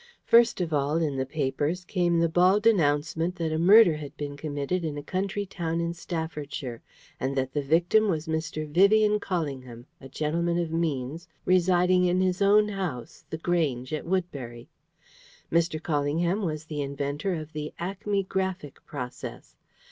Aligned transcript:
First 0.25 0.59
of 0.61 0.73
all, 0.73 0.97
in 0.97 1.15
the 1.15 1.27
papers, 1.27 1.85
came 1.85 2.17
the 2.17 2.27
bald 2.27 2.65
announcement 2.65 3.35
that 3.35 3.51
a 3.51 3.59
murder 3.59 3.97
had 3.97 4.17
been 4.17 4.35
committed 4.35 4.83
in 4.83 4.97
a 4.97 5.03
country 5.03 5.45
town 5.45 5.79
in 5.79 5.93
Staffordshire; 5.93 6.81
and 7.19 7.35
that 7.37 7.53
the 7.53 7.61
victim 7.61 8.07
was 8.07 8.25
Mr. 8.25 8.67
Vivian 8.67 9.19
Callingham, 9.19 9.85
a 9.99 10.09
gentleman 10.09 10.57
of 10.57 10.71
means, 10.71 11.27
residing 11.45 12.05
in 12.05 12.19
his 12.19 12.41
own 12.41 12.69
house, 12.69 13.25
The 13.29 13.37
Grange, 13.37 13.93
at 13.93 14.07
Woodbury. 14.07 14.67
Mr. 15.51 15.79
Callingham 15.79 16.43
was 16.43 16.65
the 16.65 16.81
inventor 16.81 17.35
of 17.35 17.53
the 17.53 17.71
acmegraphic 17.79 18.83
process. 18.87 19.55